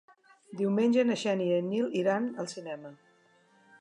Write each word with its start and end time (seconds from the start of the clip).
Diumenge 0.61 1.03
na 1.09 1.17
Xènia 1.23 1.51
i 1.59 1.63
en 1.65 1.69
Nil 1.73 1.93
iran 2.01 2.27
al 2.45 2.51
cinema. 2.55 2.95